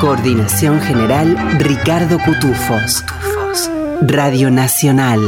[0.00, 3.02] Coordinación General Ricardo Cutufos.
[4.02, 5.20] Radio Nacional,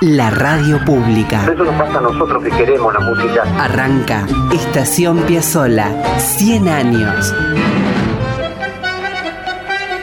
[0.00, 1.44] la radio pública.
[1.52, 3.42] Eso nos pasa a nosotros que queremos la música.
[3.62, 7.34] Arranca Estación Piazzola, 100 años.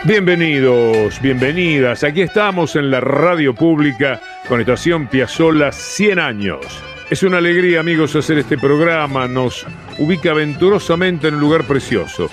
[0.04, 2.04] Bienvenidos, bienvenidas.
[2.04, 6.66] Aquí estamos en la radio pública con Estación Piazzola 100 años.
[7.10, 9.28] Es una alegría, amigos, hacer este programa.
[9.28, 9.66] Nos
[9.98, 12.30] ubica aventurosamente en un lugar precioso.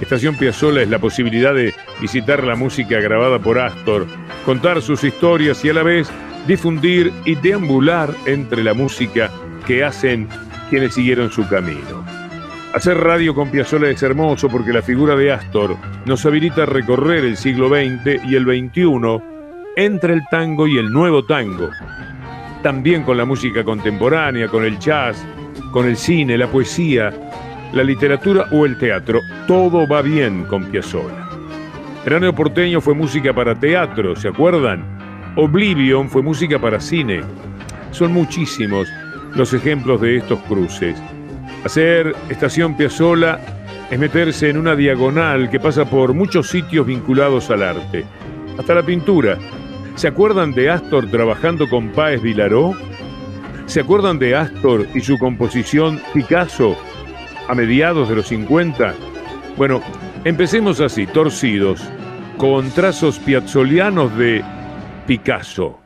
[0.00, 4.06] Estación Piazzola es la posibilidad de visitar la música grabada por Astor,
[4.44, 6.08] contar sus historias y a la vez
[6.46, 9.30] difundir y deambular entre la música
[9.66, 10.28] que hacen
[10.68, 12.04] quienes siguieron su camino.
[12.74, 17.24] Hacer radio con Piazzola es hermoso porque la figura de Astor nos habilita a recorrer
[17.24, 19.22] el siglo XX y el XXI
[19.76, 21.70] entre el tango y el nuevo tango.
[22.62, 25.24] También con la música contemporánea, con el jazz,
[25.72, 27.25] con el cine, la poesía,
[27.72, 31.28] la literatura o el teatro, todo va bien con Piazzolla.
[32.04, 34.84] Graneo porteño fue música para teatro, ¿se acuerdan?
[35.36, 37.20] Oblivion fue música para cine.
[37.90, 38.88] Son muchísimos
[39.34, 40.96] los ejemplos de estos cruces.
[41.64, 43.40] Hacer estación Piazzola
[43.90, 48.04] es meterse en una diagonal que pasa por muchos sitios vinculados al arte,
[48.58, 49.36] hasta la pintura.
[49.96, 52.74] ¿Se acuerdan de Astor trabajando con Páez Vilaró?
[53.66, 56.76] ¿Se acuerdan de Astor y su composición Picasso
[57.48, 58.94] a mediados de los 50?
[59.56, 59.80] Bueno,
[60.24, 61.80] empecemos así, torcidos,
[62.36, 64.44] con trazos piazzolianos de
[65.06, 65.85] Picasso.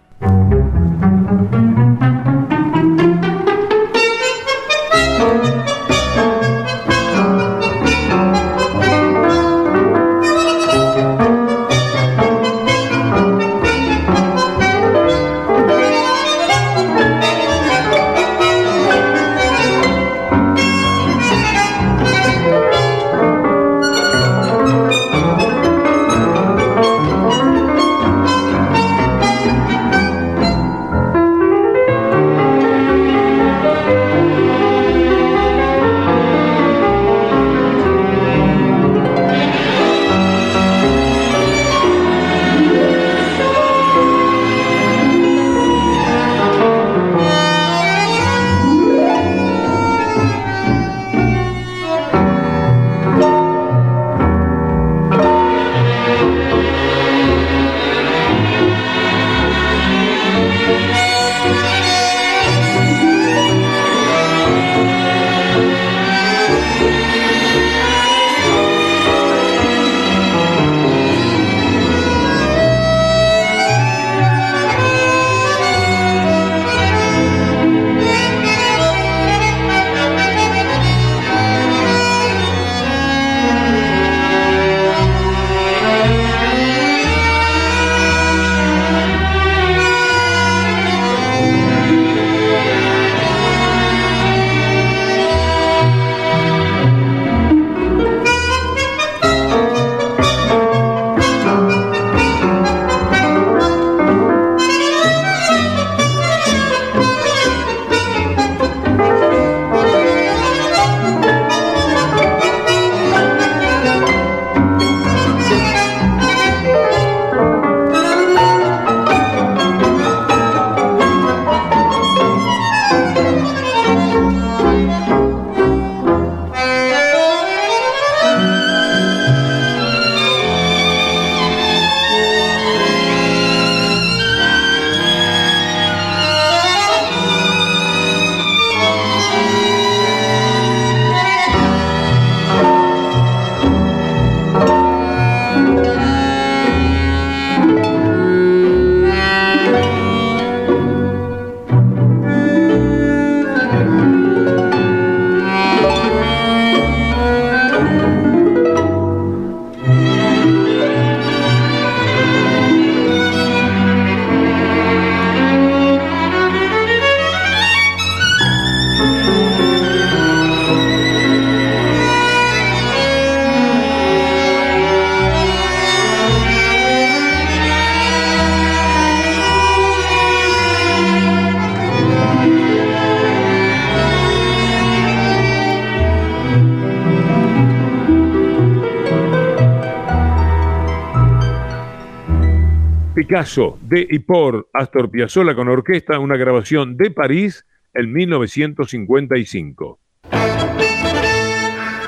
[193.30, 200.00] Picasso de y por Astor Piazzolla con orquesta, una grabación de París en 1955.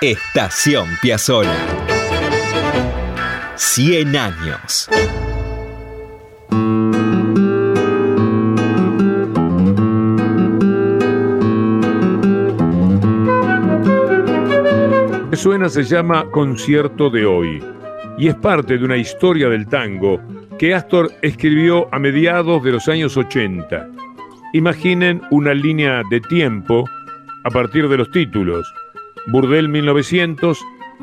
[0.00, 1.54] Estación Piazzolla.
[3.54, 4.88] 100 años.
[15.34, 17.64] suena se llama Concierto de hoy
[18.18, 20.20] y es parte de una historia del tango
[20.58, 23.88] que Astor escribió a mediados de los años 80.
[24.52, 26.88] Imaginen una línea de tiempo
[27.44, 28.72] a partir de los títulos.
[29.26, 30.60] Burdel 1900,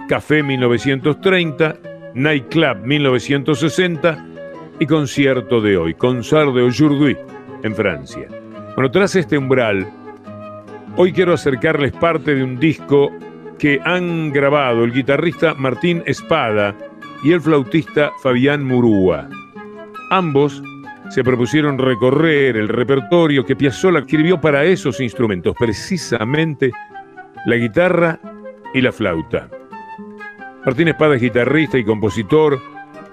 [0.08, 1.78] Café 1930,
[2.16, 4.26] Nightclub 1960
[4.80, 7.18] y Concierto de hoy, Concert de Aujourd'hui
[7.64, 8.28] en Francia.
[8.76, 9.88] Bueno, tras este umbral,
[10.96, 13.12] hoy quiero acercarles parte de un disco
[13.58, 16.76] que han grabado el guitarrista Martín Espada
[17.24, 19.30] y el flautista Fabián Murúa.
[20.10, 20.62] Ambos
[21.10, 26.72] se propusieron recorrer el repertorio que Piazzolla escribió para esos instrumentos, precisamente
[27.46, 28.20] la guitarra
[28.74, 29.50] y la flauta.
[30.66, 32.60] Martín Espada es guitarrista y compositor,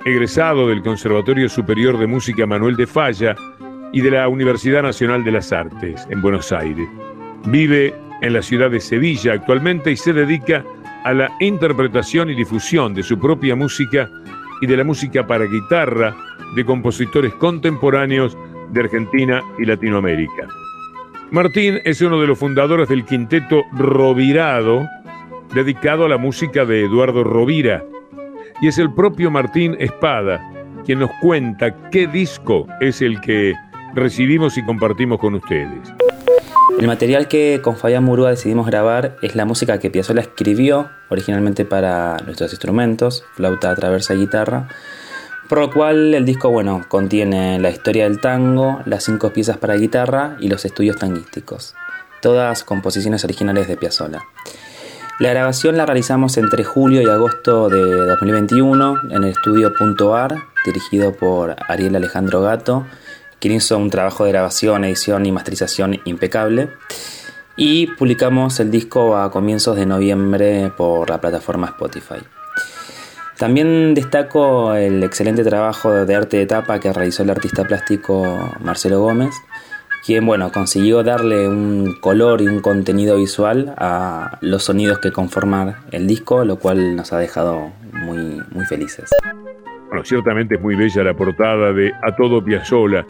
[0.05, 3.35] egresado del Conservatorio Superior de Música Manuel de Falla
[3.93, 6.89] y de la Universidad Nacional de las Artes en Buenos Aires.
[7.47, 10.65] Vive en la ciudad de Sevilla actualmente y se dedica
[11.05, 14.11] a la interpretación y difusión de su propia música
[14.61, 16.17] y de la música para guitarra
[16.55, 18.37] de compositores contemporáneos
[18.71, 20.49] de Argentina y Latinoamérica.
[21.31, 24.87] Martín es uno de los fundadores del quinteto Rovirado,
[25.55, 27.85] dedicado a la música de Eduardo Rovira,
[28.61, 30.41] y es el propio Martín Espada
[30.87, 33.55] quien nos cuenta qué disco es el que
[33.95, 35.93] recibimos y compartimos con ustedes.
[36.79, 41.65] El material que con Fabián Murúa decidimos grabar es la música que Piazzolla escribió originalmente
[41.65, 44.69] para nuestros instrumentos, flauta, traversa y guitarra,
[45.49, 49.75] por lo cual el disco bueno, contiene la historia del tango, las cinco piezas para
[49.75, 51.75] guitarra y los estudios tanguísticos,
[52.21, 54.25] todas composiciones originales de Piazzolla.
[55.19, 60.37] La grabación la realizamos entre julio y agosto de 2021 en el estudio Punto Ar,
[60.67, 62.87] dirigido por Ariel Alejandro Gato,
[63.41, 66.69] quien hizo un trabajo de grabación, edición y masterización impecable.
[67.57, 72.36] Y publicamos el disco a comienzos de noviembre por la plataforma Spotify.
[73.39, 79.01] También destaco el excelente trabajo de arte de tapa que realizó el artista plástico Marcelo
[79.01, 79.35] Gómez,
[80.07, 85.77] quien bueno, consiguió darle un color y un contenido visual a los sonidos que conforman
[85.91, 89.11] el disco, lo cual nos ha dejado muy, muy felices.
[89.89, 93.05] Bueno, ciertamente es muy bella la portada de A Todo Piazzola.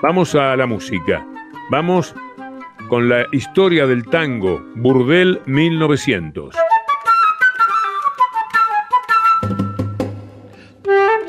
[0.00, 1.26] Vamos a la música.
[1.70, 2.14] Vamos
[2.88, 6.56] con la historia del tango, Burdel 1900.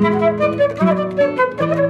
[0.00, 1.87] Thank you.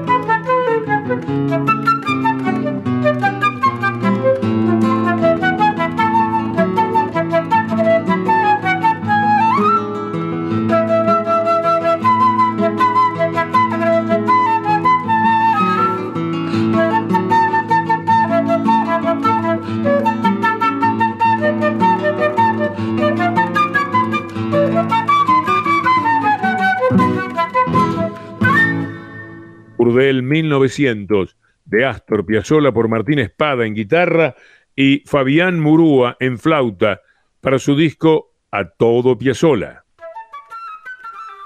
[30.59, 34.35] 1900 de Astor Piazzolla por Martín Espada en guitarra
[34.75, 37.01] y Fabián Murúa en flauta
[37.41, 39.85] para su disco A Todo Piazzolla.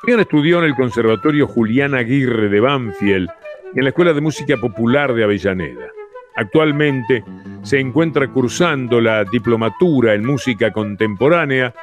[0.00, 3.30] Fabián estudió en el Conservatorio Julián Aguirre de Banfield
[3.74, 5.88] y en la Escuela de Música Popular de Avellaneda.
[6.36, 7.24] Actualmente
[7.62, 11.74] se encuentra cursando la diplomatura en música contemporánea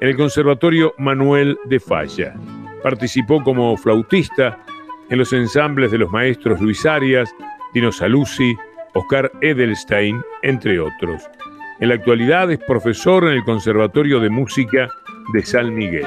[0.00, 2.34] en el Conservatorio Manuel de Falla.
[2.82, 4.58] Participó como flautista
[5.08, 7.34] en los ensambles de los maestros Luis Arias,
[7.72, 8.56] Dino Saluzzi,
[8.94, 11.22] Oscar Edelstein, entre otros.
[11.80, 14.88] En la actualidad es profesor en el Conservatorio de Música
[15.32, 16.06] de San Miguel.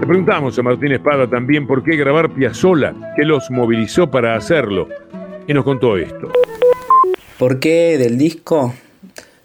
[0.00, 4.88] Le preguntamos a Martín Espada también por qué grabar Piazzolla, qué los movilizó para hacerlo,
[5.46, 6.30] y nos contó esto.
[7.38, 8.74] ¿Por qué del disco?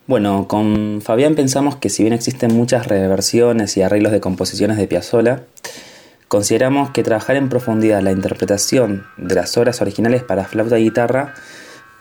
[0.06, 4.86] Bueno, con Fabián pensamos que si bien existen muchas reversiones y arreglos de composiciones de
[4.86, 5.44] Piazzolla,
[6.28, 11.34] consideramos que trabajar en profundidad la interpretación de las obras originales para flauta y guitarra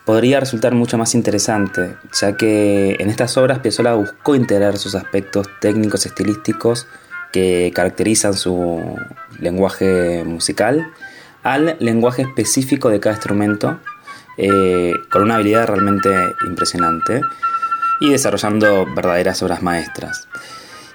[0.04, 5.46] podría resultar mucho más interesante, ya que en estas obras Piazzolla buscó integrar sus aspectos
[5.60, 6.88] técnicos estilísticos
[7.30, 8.96] que caracterizan su
[9.38, 10.88] lenguaje musical
[11.44, 13.78] al lenguaje específico de cada instrumento,
[14.38, 16.10] eh, con una habilidad realmente
[16.48, 17.20] impresionante
[18.02, 20.26] y desarrollando verdaderas obras maestras.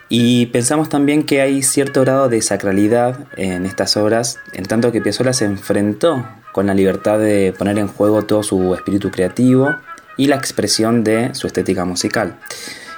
[0.10, 5.00] Y pensamos también que hay cierto grado de sacralidad en estas obras, en tanto que
[5.00, 9.74] Piazzolla se enfrentó con la libertad de poner en juego todo su espíritu creativo
[10.18, 12.40] y la expresión de su estética musical,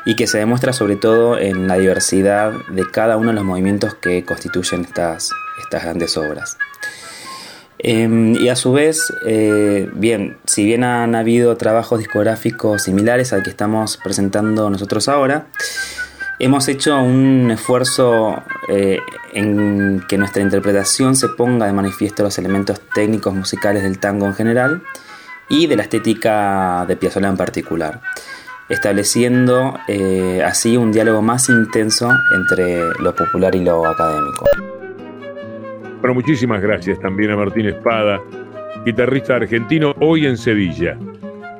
[0.06, 3.94] y que se demuestra sobre todo en la diversidad de cada uno de los movimientos
[3.94, 5.30] que constituyen estas,
[5.62, 6.58] estas grandes obras.
[7.82, 13.42] Em, y a su vez, eh, bien, si bien han habido trabajos discográficos similares al
[13.42, 15.48] que estamos presentando nosotros ahora,
[16.40, 19.00] hemos hecho un esfuerzo eh,
[19.32, 24.34] en que nuestra interpretación se ponga de manifiesto los elementos técnicos musicales del tango en
[24.34, 24.84] general
[25.48, 28.02] y de la estética de Piazzolla en particular,
[28.68, 34.46] estableciendo eh, así un diálogo más intenso entre lo popular y lo académico.
[36.00, 38.22] Bueno, muchísimas gracias también a Martín Espada,
[38.86, 40.98] guitarrista argentino, hoy en Sevilla.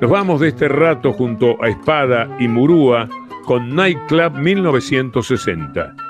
[0.00, 3.06] Nos vamos de este rato junto a Espada y Murúa
[3.44, 6.09] con Nightclub 1960.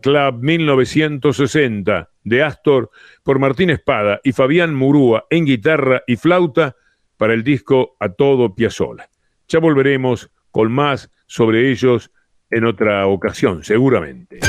[0.00, 2.90] Club 1960 de Astor
[3.22, 6.76] por Martín Espada y Fabián Murúa en guitarra y flauta
[7.16, 9.08] para el disco A Todo Piazzola.
[9.48, 12.10] Ya volveremos con más sobre ellos
[12.50, 14.40] en otra ocasión, seguramente.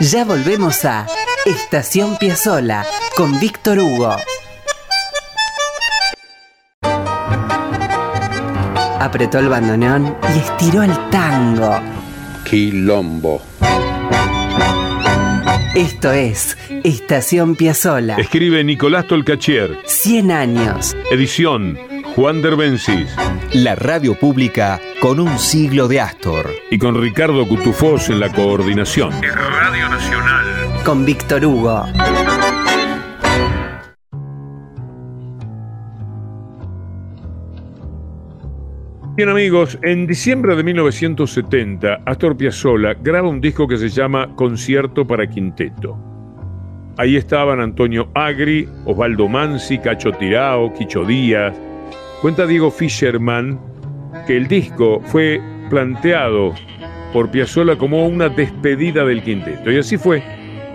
[0.00, 1.06] Ya volvemos a
[1.46, 2.84] Estación Piazzola
[3.16, 4.16] con Víctor Hugo.
[9.00, 11.80] Apretó el bandoneón y estiró el tango.
[12.44, 13.40] Quilombo.
[15.74, 18.14] Esto es Estación Piazzola.
[18.16, 19.76] Escribe Nicolás Tolcachier.
[19.84, 20.96] 100 años.
[21.10, 21.76] Edición
[22.14, 23.08] Juan Derbencis.
[23.54, 26.48] La radio pública con un siglo de Astor.
[26.70, 29.10] Y con Ricardo Cutufós en la coordinación.
[29.20, 30.44] Radio Nacional.
[30.84, 31.84] Con Víctor Hugo.
[39.16, 45.06] Bien amigos, en diciembre de 1970, Astor Piazzolla graba un disco que se llama Concierto
[45.06, 45.96] para Quinteto.
[46.96, 51.56] Ahí estaban Antonio Agri, Osvaldo Mansi, Cacho Tirao, Quicho Díaz.
[52.22, 53.56] Cuenta Diego Fischerman
[54.26, 56.52] que el disco fue planteado
[57.12, 59.70] por Piazzolla como una despedida del quinteto.
[59.70, 60.24] Y así fue,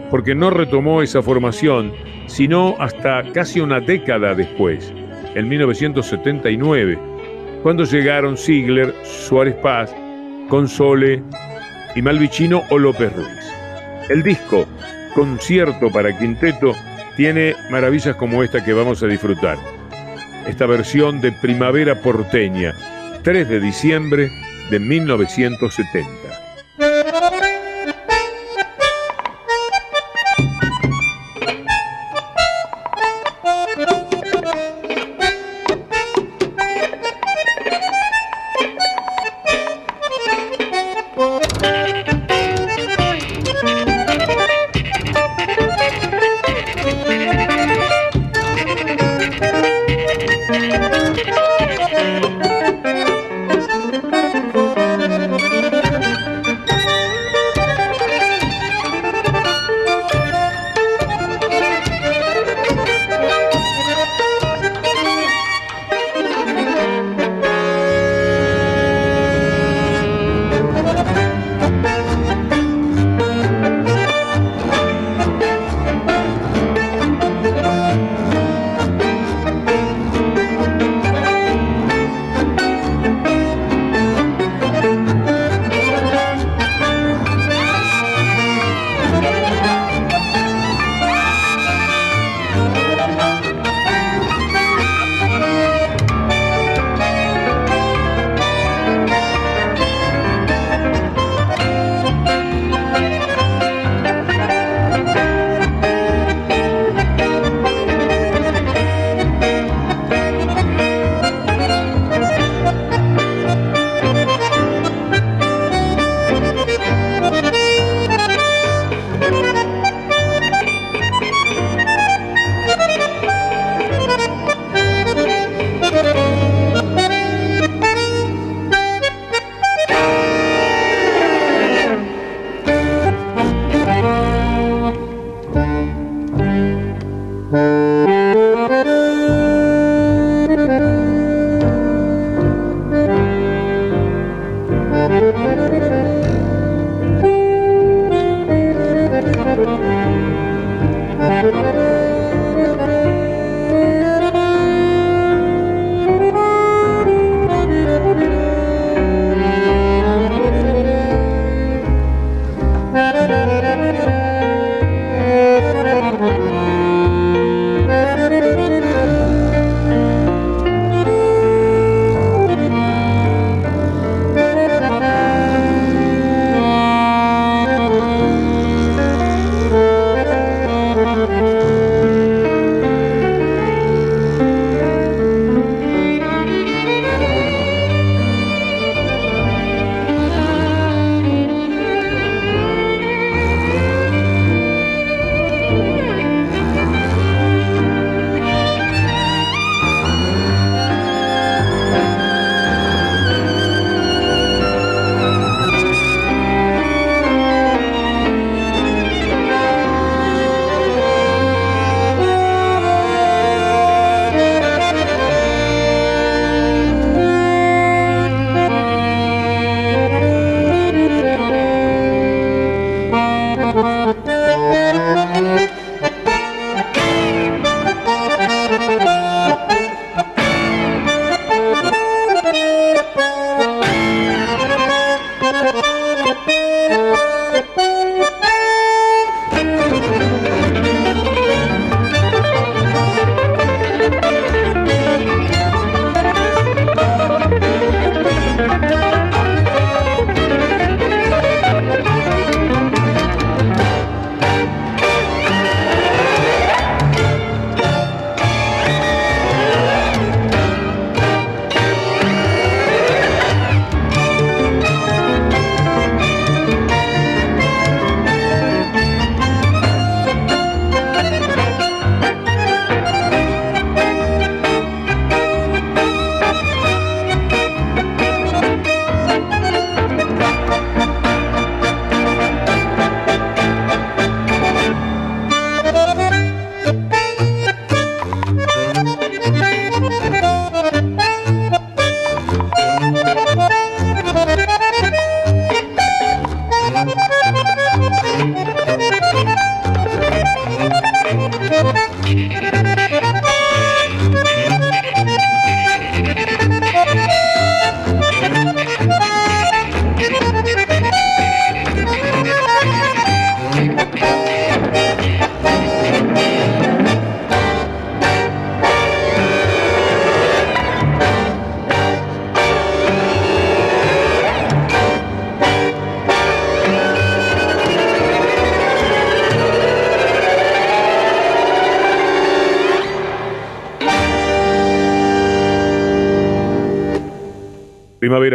[0.10, 1.91] porque no retomó esa formación,
[2.28, 4.93] sino hasta casi una década después,
[5.36, 7.19] en 1979
[7.63, 9.93] cuando llegaron Ziegler, Suárez Paz,
[10.50, 11.22] Console
[11.95, 13.54] y Malvicino o López Ruiz.
[14.10, 14.65] El disco
[15.13, 16.74] Concierto para Quinteto
[17.17, 19.58] tiene maravillas como esta que vamos a disfrutar.
[20.48, 22.74] Esta versión de Primavera Porteña,
[23.24, 24.32] 3 de diciembre
[24.69, 26.29] de 1970.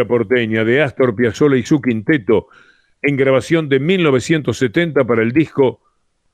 [0.02, 2.48] Porteña de Astor Piazzolla y su quinteto
[3.02, 5.80] en grabación de 1970 para el disco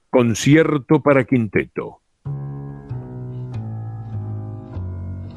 [0.08, 2.00] Concierto para Quinteto.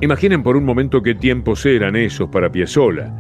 [0.02, 3.12] Imaginen por un momento qué tiempos eran esos para Piazzolla.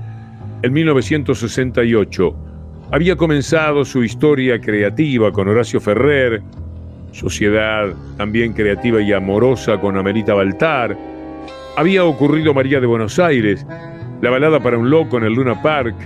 [0.63, 2.35] En 1968
[2.91, 6.41] había comenzado su historia creativa con Horacio Ferrer,
[7.11, 10.97] sociedad también creativa y amorosa con Amerita Baltar.
[11.77, 13.65] Había ocurrido María de Buenos Aires,
[14.23, 15.97] la balada para un loco en el Luna Park,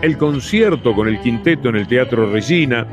[0.00, 2.86] el concierto con el quinteto en el Teatro Regina.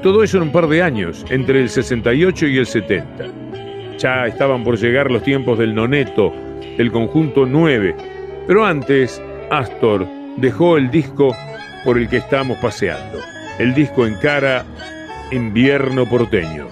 [0.00, 3.26] Todo eso en un par de años, entre el 68 y el 70.
[3.98, 6.32] Ya estaban por llegar los tiempos del noneto,
[6.78, 7.96] del conjunto 9.
[8.46, 11.34] Pero antes, Astor dejó el disco
[11.84, 13.18] por el que estamos paseando.
[13.58, 14.64] El disco en cara
[15.32, 16.68] Invierno porteño.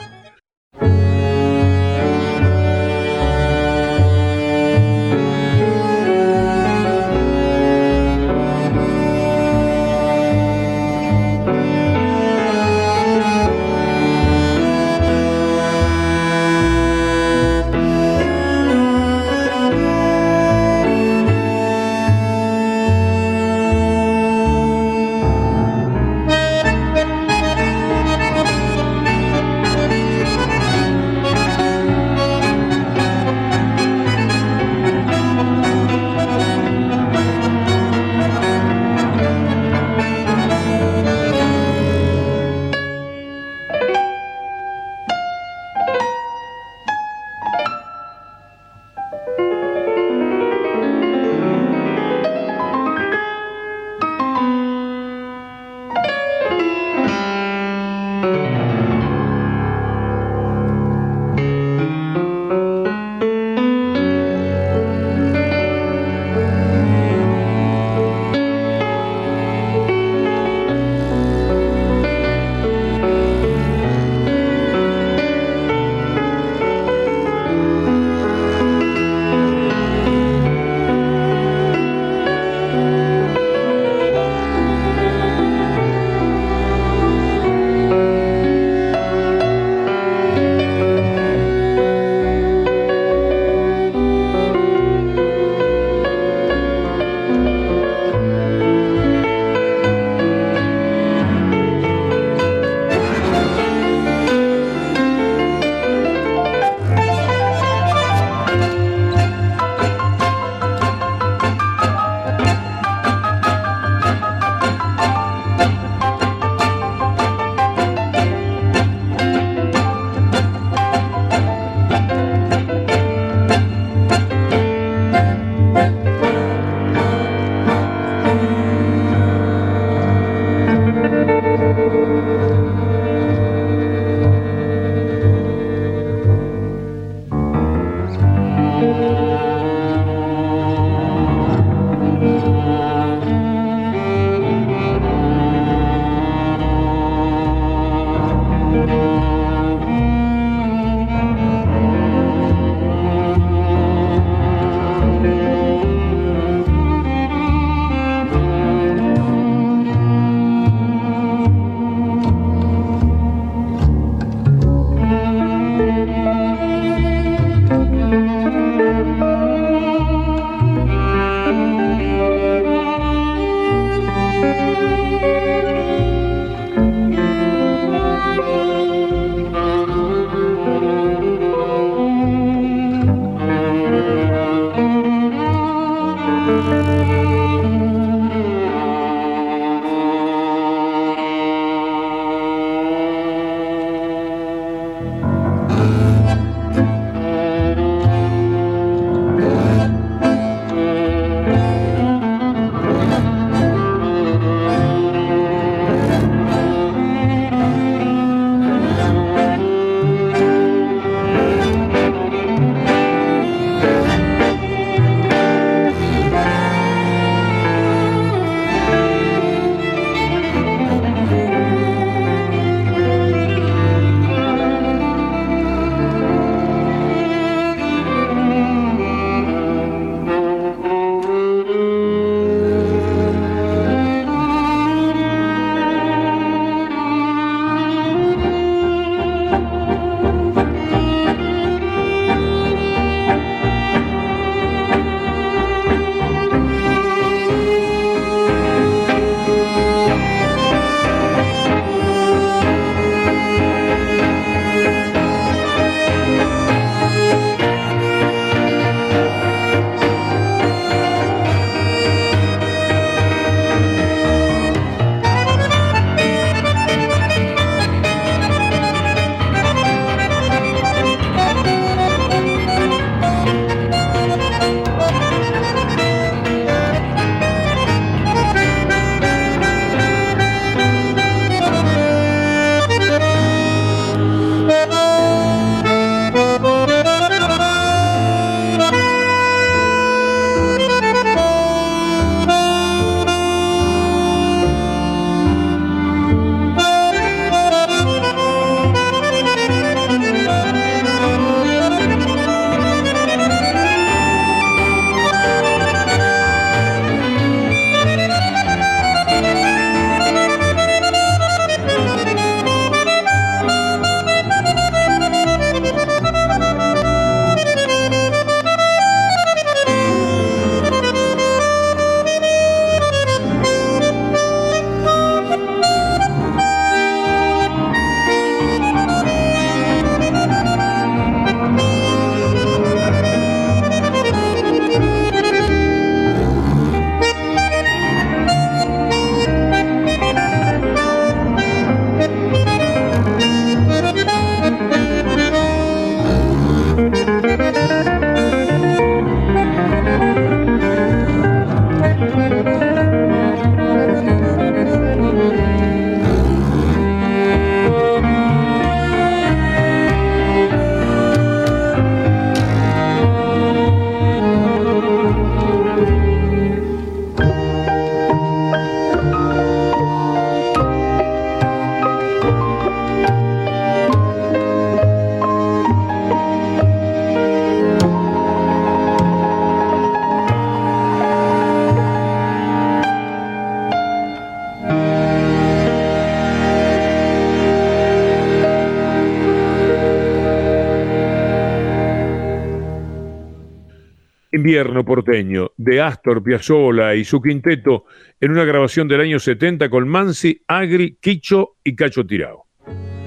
[394.68, 398.04] Invierno porteño, de Astor Piazzolla y su quinteto
[398.38, 402.66] en una grabación del año 70 con Mansi, Agri, Quicho y Cacho Tirao.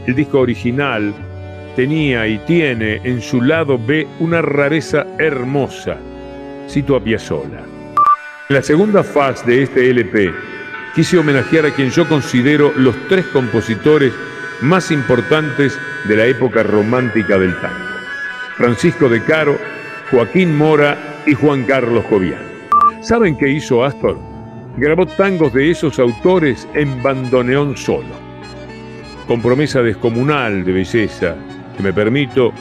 [0.06, 1.12] El disco original
[1.76, 5.98] tenía y tiene en su lado B una rareza hermosa.
[6.70, 7.66] Cito a Piazzolla.
[8.48, 10.32] En la segunda fase de este LP
[10.94, 14.14] quise homenajear a quien yo considero los tres compositores
[14.62, 15.76] más importantes
[16.08, 17.90] de la época romántica del tango.
[18.58, 19.58] Francisco de Caro,
[20.12, 22.42] Joaquín Mora y Juan Carlos Jovián.
[23.02, 24.18] ¿Saben qué hizo Astor?
[24.78, 28.16] Grabó tangos de esos autores en bandoneón solo.
[29.28, 31.36] Con promesa descomunal de belleza,
[31.76, 32.54] que me permito,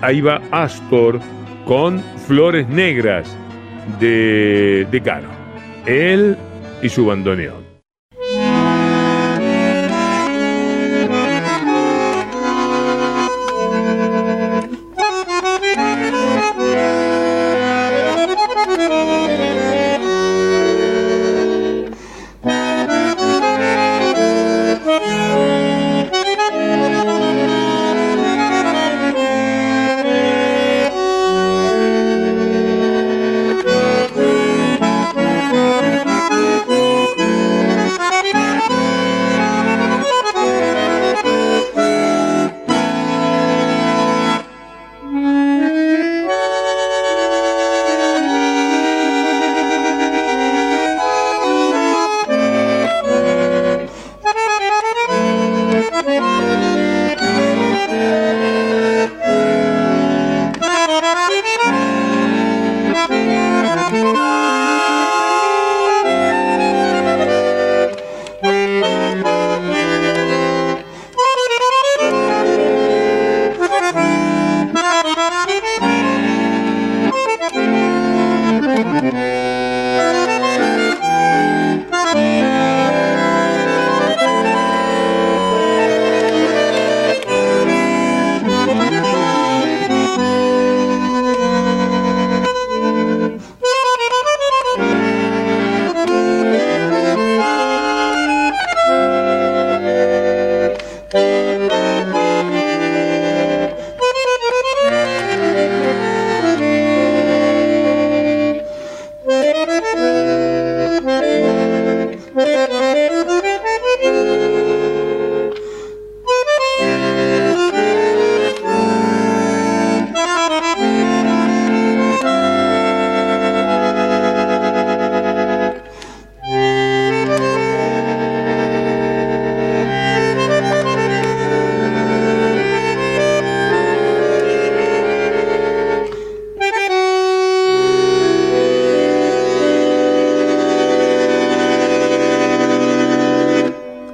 [0.00, 1.20] ahí va Astor
[1.66, 3.36] con Flores Negras
[3.98, 5.28] de, de Caro.
[5.86, 6.36] Él
[6.82, 7.69] y su bandoneón.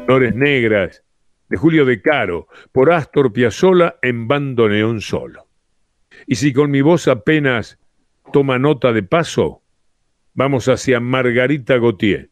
[0.09, 1.03] Negras,
[1.49, 5.49] de Julio de Caro, por Astor Piazzolla en bandoneón solo.
[6.27, 7.79] Y si con mi voz apenas
[8.33, 9.63] toma nota de paso,
[10.35, 12.31] vamos hacia Margarita Gautier.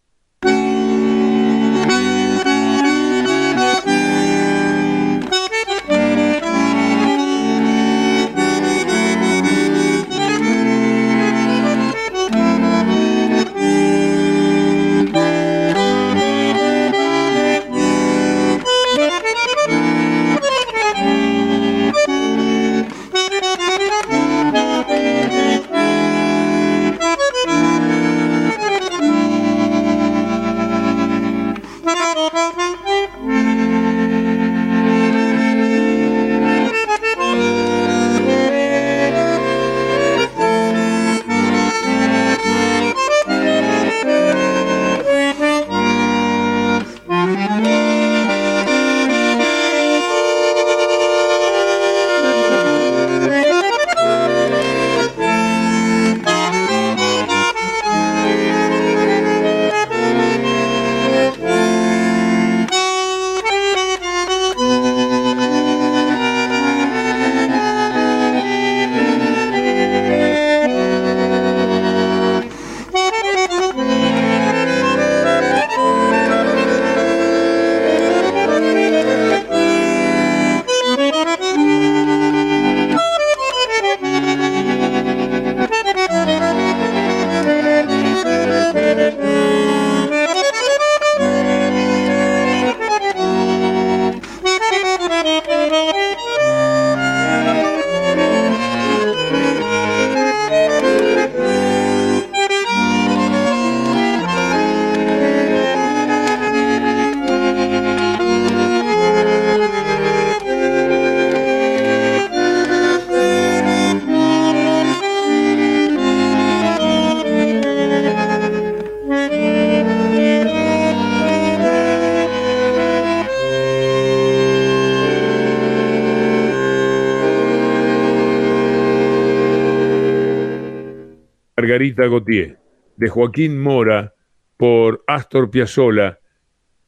[131.95, 134.15] De Joaquín Mora
[134.57, 136.19] por Astor Piazzolla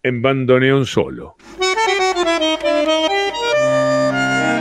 [0.02, 1.36] en bandoneón solo.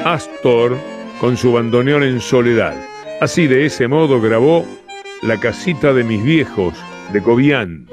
[0.06, 0.78] Astor
[1.20, 2.76] con su bandoneón en soledad.
[3.22, 4.66] Así de ese modo grabó
[5.22, 6.74] La casita de mis viejos
[7.14, 7.88] de Cobian.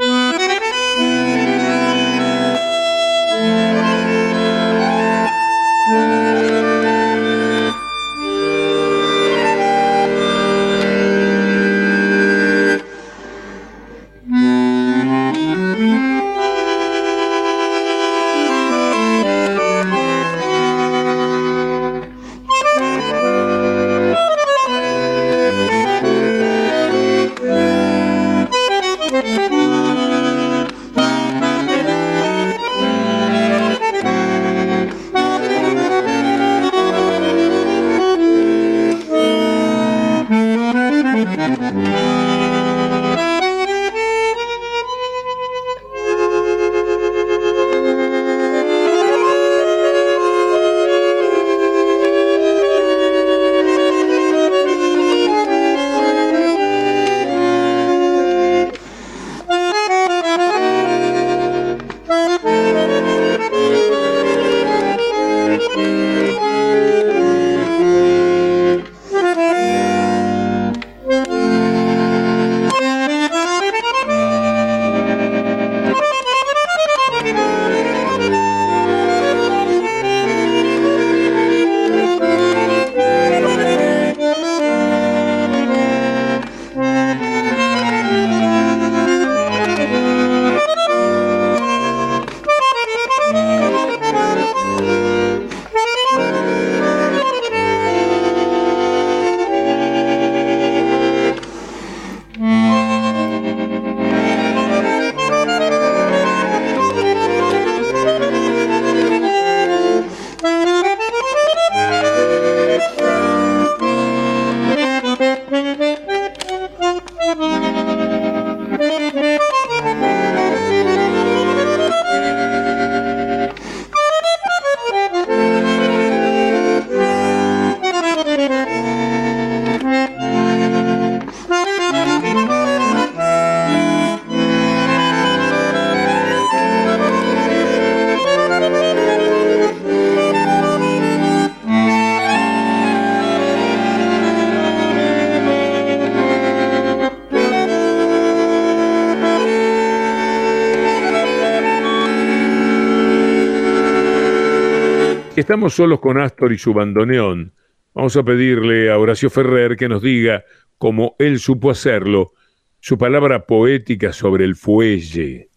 [155.53, 157.53] Estamos solos con Astor y su bandoneón.
[157.93, 160.45] Vamos a pedirle a Horacio Ferrer que nos diga,
[160.79, 162.33] como él supo hacerlo,
[162.81, 165.51] su palabra poética sobre el fuelle.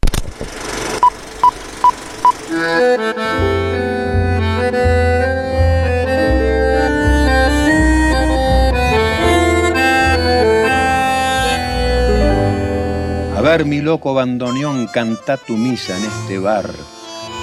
[13.34, 16.66] A ver, mi loco bandoneón, canta tu misa en este bar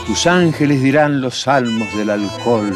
[0.07, 2.72] tus ángeles dirán los salmos del alcohol,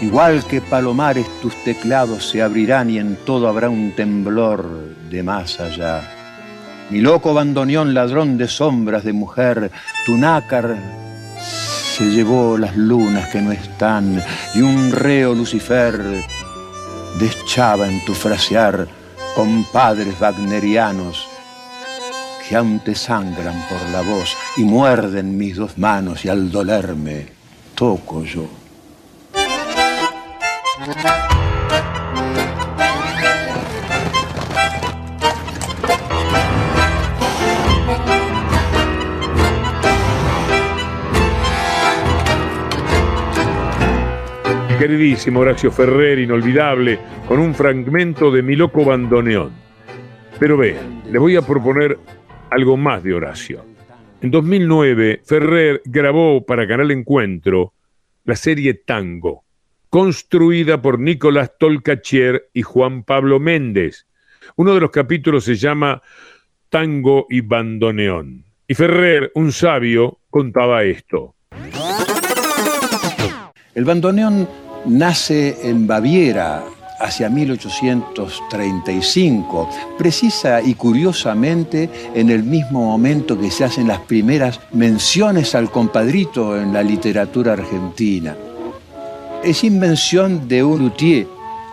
[0.00, 4.64] igual que palomares tus teclados se abrirán y en todo habrá un temblor
[5.10, 6.02] de más allá.
[6.90, 9.70] Mi loco bandoneón, ladrón de sombras de mujer,
[10.04, 10.76] tu nácar
[11.40, 14.22] se llevó las lunas que no están
[14.54, 16.00] y un reo Lucifer
[17.18, 18.88] deschaba en tu frasear
[19.34, 21.29] compadres wagnerianos
[22.50, 27.28] que aún sangran por la voz y muerden mis dos manos y al dolerme
[27.76, 28.48] toco yo.
[44.76, 46.98] Queridísimo Horacio Ferrer, inolvidable,
[47.28, 49.52] con un fragmento de Mi Loco Bandoneón.
[50.40, 51.96] Pero vean, le voy a proponer
[52.50, 53.64] algo más de Horacio.
[54.20, 57.72] En 2009, Ferrer grabó para Canal Encuentro
[58.24, 59.44] la serie Tango,
[59.88, 64.06] construida por Nicolás Tolcachier y Juan Pablo Méndez.
[64.56, 66.02] Uno de los capítulos se llama
[66.68, 68.44] Tango y Bandoneón.
[68.68, 71.34] Y Ferrer, un sabio, contaba esto.
[73.74, 74.48] El bandoneón
[74.86, 76.64] nace en Baviera,
[77.00, 85.54] hacia 1835, precisa y curiosamente en el mismo momento que se hacen las primeras menciones
[85.54, 88.36] al compadrito en la literatura argentina.
[89.42, 91.26] Es invención de un luthier,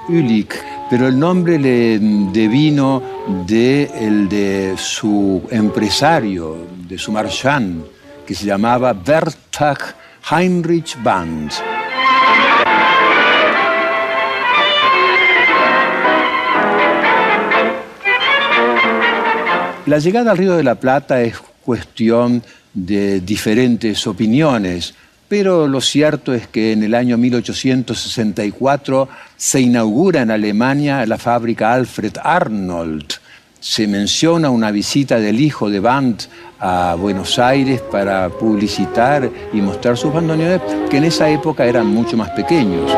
[0.08, 0.56] Ulich,
[0.90, 3.04] pero el nombre le devino
[3.46, 6.56] de el de su empresario,
[6.88, 7.84] de su marchand,
[8.26, 9.80] que se llamaba Bertag
[10.32, 11.52] Heinrich Band.
[19.88, 24.94] La llegada al Río de la Plata es cuestión de diferentes opiniones,
[25.30, 29.08] pero lo cierto es que en el año 1864
[29.38, 33.14] se inaugura en Alemania la fábrica Alfred Arnold.
[33.62, 36.24] Se menciona una visita del hijo de Band
[36.60, 40.60] a Buenos Aires para publicitar y mostrar sus bandoneones,
[40.90, 42.92] que en esa época eran mucho más pequeños.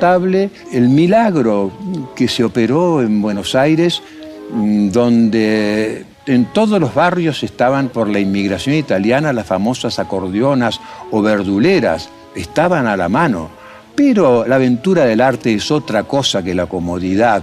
[0.00, 1.70] El milagro
[2.16, 4.02] que se operó en Buenos Aires,
[4.50, 10.80] mm, donde en todos los barrios estaban por la inmigración italiana las famosas acordeonas
[11.10, 13.50] o verduleras, estaban a la mano.
[13.94, 17.42] Pero la aventura del arte es otra cosa que la comodidad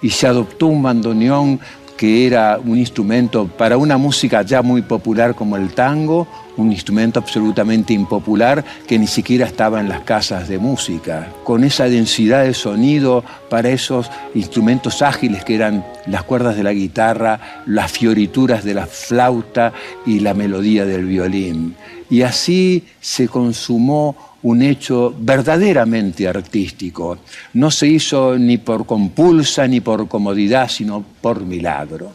[0.00, 1.60] y se adoptó un bandoneón
[1.98, 7.18] que era un instrumento para una música ya muy popular como el tango, un instrumento
[7.18, 12.54] absolutamente impopular que ni siquiera estaba en las casas de música, con esa densidad de
[12.54, 18.74] sonido para esos instrumentos ágiles que eran las cuerdas de la guitarra, las fiorituras de
[18.74, 19.72] la flauta
[20.06, 21.74] y la melodía del violín.
[22.10, 27.18] Y así se consumó un hecho verdaderamente artístico.
[27.54, 32.12] No se hizo ni por compulsa ni por comodidad, sino por milagro.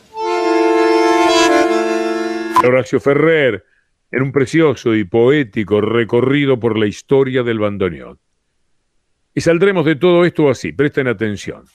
[2.63, 3.65] Horacio Ferrer,
[4.11, 8.19] en un precioso y poético recorrido por la historia del bandoneón.
[9.35, 11.65] Y saldremos de todo esto así, presten atención.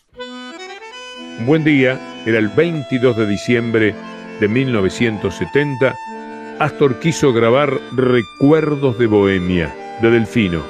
[1.40, 3.94] Un buen día, era el 22 de diciembre
[4.40, 5.94] de 1970,
[6.59, 10.62] Astor quiso grabar Recuerdos de Bohemia de Delfino.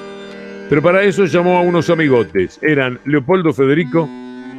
[0.68, 2.58] Pero para eso llamó a unos amigotes.
[2.62, 4.08] Eran Leopoldo Federico,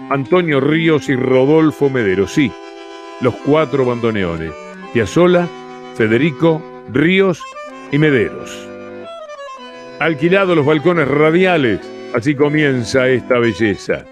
[0.09, 2.27] Antonio Ríos y Rodolfo Medero.
[2.27, 2.51] Sí,
[3.21, 4.51] los cuatro bandoneones.
[4.93, 5.47] Piazzola,
[5.95, 6.61] Federico,
[6.91, 7.43] Ríos
[7.91, 8.67] y Mederos.
[9.99, 11.79] Alquilado los balcones radiales,
[12.15, 14.05] así comienza esta belleza.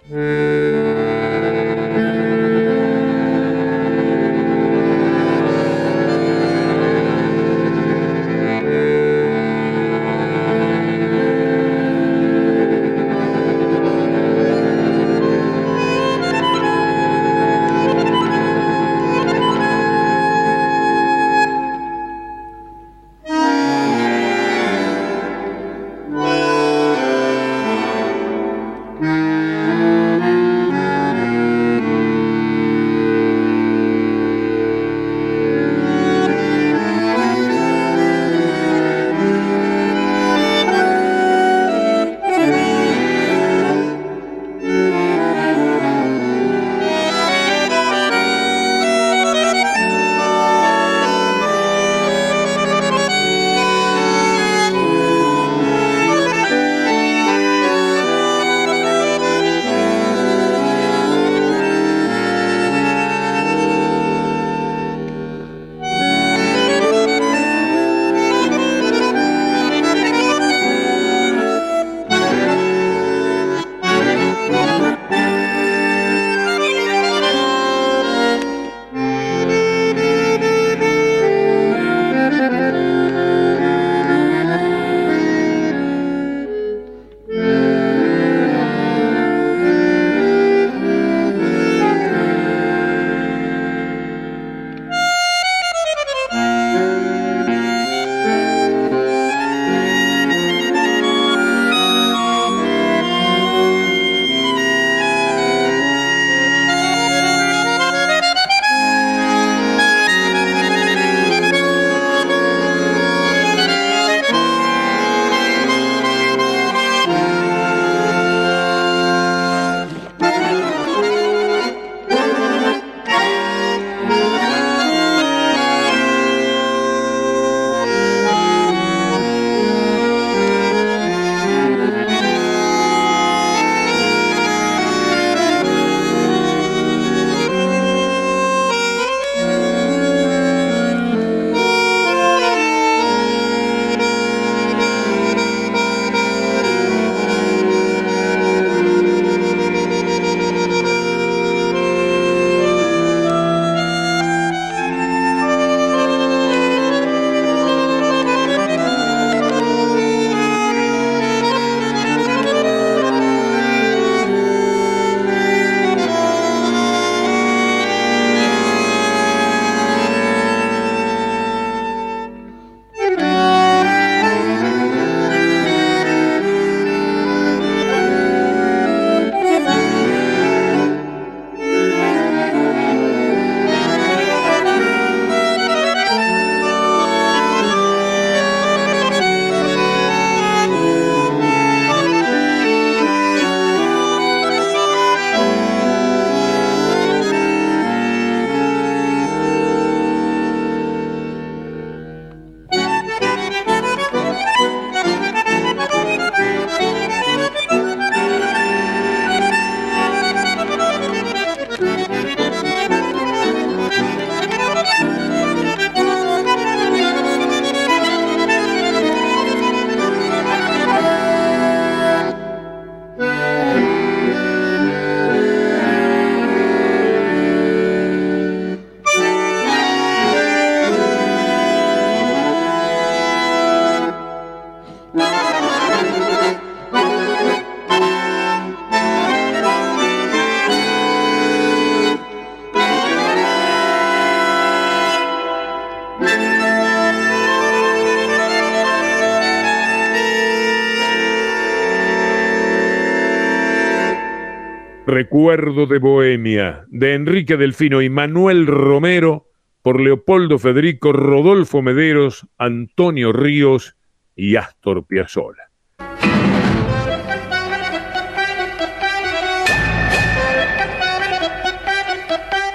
[255.38, 259.52] Recuerdo de Bohemia, de Enrique Delfino y Manuel Romero,
[259.84, 263.96] por Leopoldo Federico, Rodolfo Mederos, Antonio Ríos
[264.36, 265.70] y Astor Piazzolla.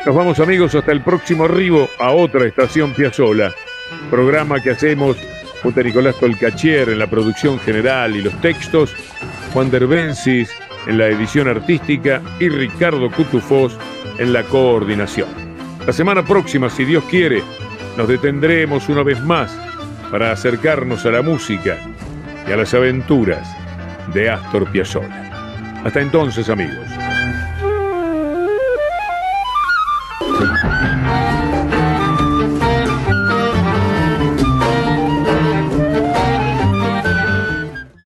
[0.06, 3.52] Nos vamos amigos hasta el próximo arribo a otra estación Piazzola,
[4.08, 5.16] programa que hacemos
[5.64, 8.94] junto a Nicolás Tolcachier en la producción general y los textos,
[9.52, 10.54] Juan Derbensis
[10.86, 13.76] en la edición artística y Ricardo Cutufós
[14.18, 15.28] en la coordinación.
[15.86, 17.42] La semana próxima, si Dios quiere,
[17.96, 19.50] nos detendremos una vez más
[20.10, 21.76] para acercarnos a la música
[22.46, 23.48] y a las aventuras
[24.12, 25.82] de Astor Piazzolla.
[25.84, 27.01] Hasta entonces, amigos.